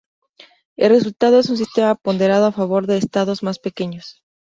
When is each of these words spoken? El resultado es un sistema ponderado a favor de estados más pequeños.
El 0.77 0.89
resultado 0.89 1.37
es 1.39 1.47
un 1.51 1.57
sistema 1.57 1.93
ponderado 1.93 2.47
a 2.47 2.51
favor 2.51 2.87
de 2.87 2.97
estados 2.97 3.43
más 3.43 3.59
pequeños. 3.59 4.23